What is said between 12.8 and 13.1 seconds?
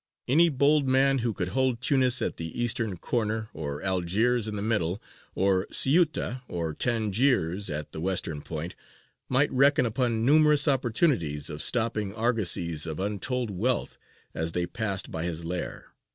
of